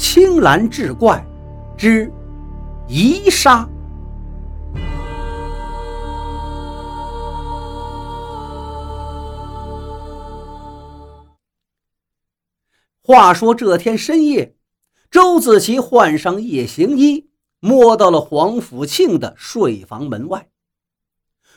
[0.00, 1.26] 青蓝志怪
[1.76, 2.10] 之
[2.86, 3.68] 遗沙。
[13.02, 14.54] 话说这天深夜，
[15.10, 17.28] 周子琪换上夜行衣，
[17.58, 20.48] 摸到了黄甫庆的睡房门外。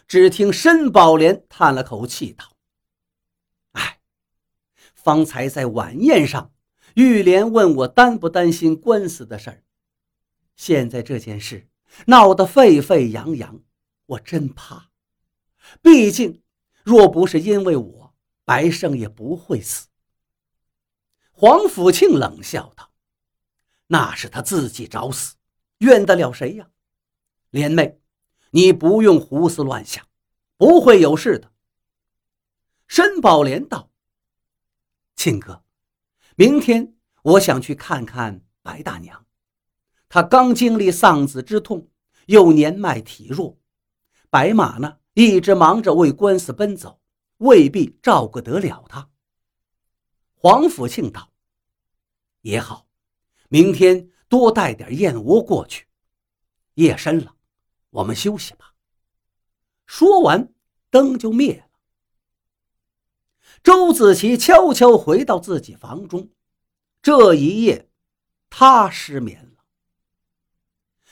[0.08, 2.46] 只听申宝莲叹了口气道
[3.74, 4.00] ：“哎，
[4.96, 6.52] 方才在晚宴上，
[6.96, 9.64] 玉莲问我担不担心官司的事儿。
[10.56, 11.68] 现在这件事
[12.08, 13.62] 闹得沸沸扬扬，
[14.06, 14.90] 我真怕。
[15.82, 16.42] 毕竟，
[16.84, 19.88] 若不是因为我，白胜也不会死。”
[21.32, 22.92] 黄甫庆冷笑道
[23.88, 25.36] ：“那是他自己找死，
[25.80, 26.70] 怨得了谁呀？
[27.50, 28.00] 莲妹，
[28.52, 30.08] 你不用胡思乱想，
[30.58, 31.52] 不会有事的。”
[32.88, 33.90] 申宝莲道
[35.16, 35.64] ：“庆哥，
[36.42, 39.28] 明天我想去看看白大娘，
[40.10, 41.92] 她刚经历丧子之痛，
[42.26, 43.60] 又年迈体弱，
[44.32, 47.00] 白马呢一直忙着为官司奔走，
[47.38, 49.08] 未必照顾得了她。”
[50.34, 51.32] 黄甫庆道。
[52.42, 52.88] 也好，
[53.50, 55.86] 明天多带点燕窝过去。
[56.74, 57.36] 夜深了，
[57.92, 58.74] 我们休息吧。
[59.86, 60.52] 说完，
[60.90, 61.71] 灯就灭了。
[63.64, 66.30] 周子琪悄悄回到自己房中，
[67.02, 67.88] 这一夜，
[68.50, 69.64] 他失眠了。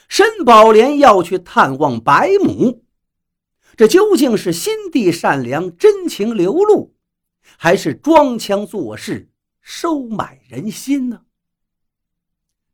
[0.08, 2.84] 申宝莲要去探望白母，
[3.78, 6.96] 这究竟是心地善良、真情流露，
[7.58, 9.30] 还是装腔作势？
[9.62, 11.22] 收买人心呢。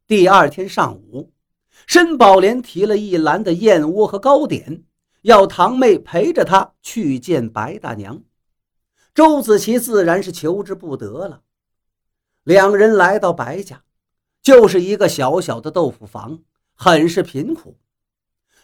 [0.07, 1.33] 第二天上午，
[1.85, 4.85] 申宝莲提了一篮的燕窝和糕点，
[5.23, 8.23] 要堂妹陪着她去见白大娘。
[9.15, 11.41] 周子琪自然是求之不得了。
[12.43, 13.83] 两人来到白家，
[14.41, 16.43] 就是一个小小的豆腐房，
[16.75, 17.79] 很是贫苦。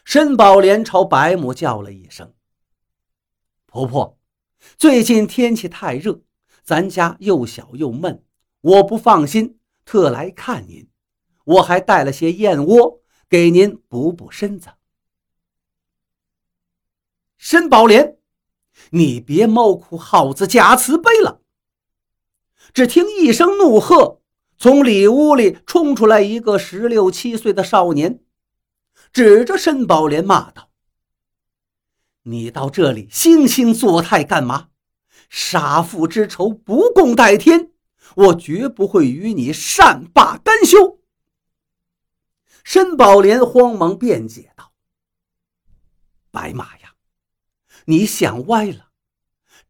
[0.04, 2.34] 申宝莲朝白母叫了一声
[3.66, 4.20] ：“婆婆，
[4.78, 6.22] 最近天气太热。”
[6.64, 8.24] 咱家又小又闷，
[8.62, 10.88] 我不放心，特来看您。
[11.46, 14.70] 我还带了些燕窝给您补补身子。
[17.38, 18.20] 申宝莲，
[18.92, 21.42] 你别猫哭耗子假慈悲了！
[22.74, 24.22] 只听一声怒喝，
[24.58, 28.24] 从里屋里冲出来一个十六七岁的少年，
[29.12, 30.70] 指着申宝莲骂道
[32.24, 34.70] ：“你到这里惺惺作态干嘛？”
[35.30, 37.72] 杀父之仇不共戴天，
[38.16, 41.00] 我绝不会与你善罢甘休。
[42.64, 44.74] 申宝莲慌忙辩解道
[46.32, 46.81] ：“白马呀，
[47.86, 48.90] 你想歪了，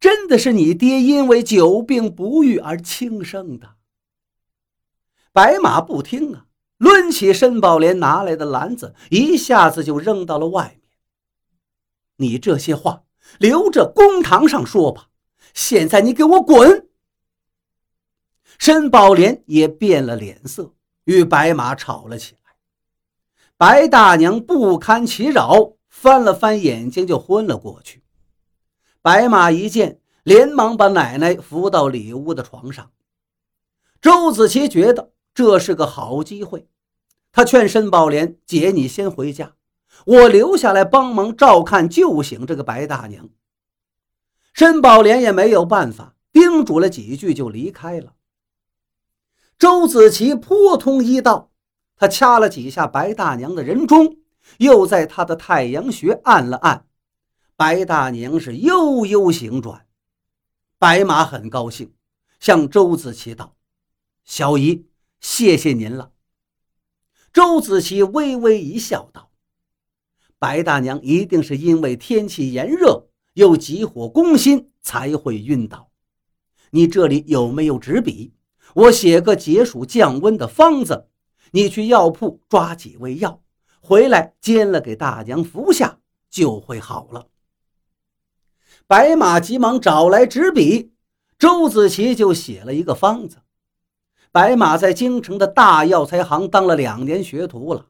[0.00, 3.76] 真的是你爹因为久病不愈而轻生的。”
[5.32, 6.46] 白马不听啊，
[6.78, 10.90] 抡起申宝莲拿来的篮子，一下子就扔到了外面。
[12.16, 13.04] 你这些话
[13.38, 15.08] 留着公堂上说吧。
[15.54, 16.88] 现在你给我滚！
[18.58, 20.74] 申宝莲也变了脸色，
[21.04, 22.54] 与白马吵了起来。
[23.56, 28.01] 白大娘不堪其扰，翻了翻眼睛就昏了过去。
[29.02, 32.92] 白马一见，连忙把奶奶扶到里屋的床上。
[34.00, 36.68] 周子琪觉得这是个好机会，
[37.32, 39.54] 他劝申宝莲：“姐，你先回家，
[40.06, 43.28] 我留下来帮忙照看救醒这个白大娘。”
[44.54, 48.12] 申宝莲也没有办法，叮嘱了几句就离开了。
[49.58, 51.50] 周子琪扑通一道，
[51.96, 54.18] 他掐了几下白大娘的人中，
[54.58, 56.86] 又在她的太阳穴按了按，
[57.62, 59.86] 白大娘是悠悠醒转。
[60.80, 61.94] 白马很高兴，
[62.40, 63.54] 向周子琪道
[64.26, 64.88] ：“小姨，
[65.20, 66.10] 谢谢您了。”
[67.32, 69.30] 周子琪微微一笑，道
[70.40, 75.88] ：“白大娘一定是因为天气炎热。”又急火攻心，才会晕倒。
[76.70, 78.34] 你这里有没有纸笔？
[78.74, 81.06] 我写个解暑降温的方子，
[81.52, 83.40] 你去药铺抓几味药，
[83.80, 87.28] 回来煎了给大娘服下，就会好了。
[88.92, 90.92] 白马急忙找来纸笔，
[91.38, 93.38] 周子琪就写了一个方子。
[94.30, 97.86] 白马在京城的大药材行当了两年学徒了。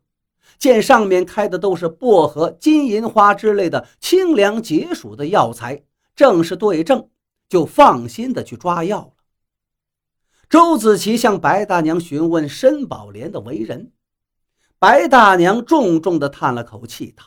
[0.58, 5.82] 见上面开的都是薄荷、金银花之类的清凉解暑的药材，
[6.14, 7.08] 正是对症，
[7.48, 9.12] 就放心的去抓药了。
[10.48, 13.90] 周子琪向白大娘询问申宝莲的为人，
[14.78, 17.24] 白大娘重重的叹了口气，道：“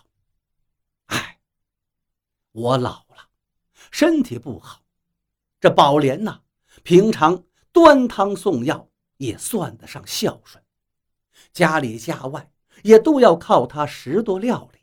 [1.08, 1.40] 哎，
[2.54, 3.05] 我老，
[3.98, 4.82] 身体不好。
[5.62, 6.42] 这宝莲呐，
[6.84, 10.62] 平常端汤送药，也算得上孝顺。
[11.54, 12.52] 家里家外
[12.84, 14.80] 也都要靠他拾掇料理，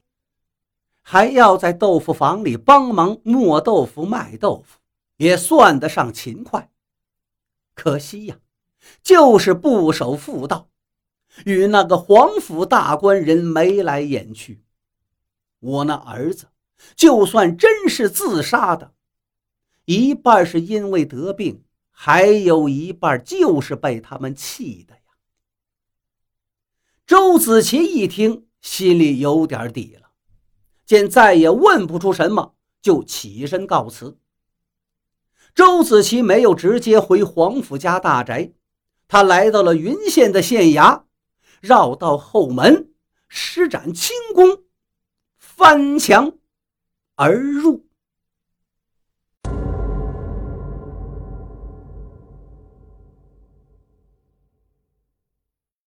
[1.02, 4.78] 还要在豆腐坊里帮忙磨豆腐、卖豆腐，
[5.18, 6.70] 也算得上勤快。
[7.74, 8.38] 可惜呀，
[9.02, 10.70] 就是不守妇道，
[11.44, 14.64] 与那个皇府大官人眉来眼去。
[15.58, 16.48] 我那儿子
[16.96, 18.91] 就算真是自杀的，
[19.84, 25.00] 一半是因为得病，还有一半就是被他们气的呀。
[27.06, 30.10] 周子琪一听，心里有点底了，
[30.86, 34.18] 见再也问不出什么，就起身告辞。
[35.54, 38.52] 周子琪没有直接回皇甫家大宅，
[39.08, 41.02] 他来到了云县的县衙，
[41.60, 42.92] 绕到后门，
[43.28, 44.62] 施展轻功，
[45.36, 46.38] 翻墙
[47.16, 47.81] 而入。